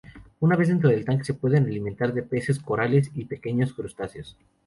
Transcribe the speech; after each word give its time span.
Una 0.39 0.55
vez 0.55 0.69
dentro 0.69 0.89
del 0.89 1.05
tanque, 1.05 1.25
se 1.25 1.35
pueden 1.35 1.65
alimentar 1.65 2.11
de 2.11 2.23
peces, 2.23 2.57
corales 2.57 3.11
y 3.13 3.25
pequeños 3.25 3.71
crustáceos. 3.73 4.35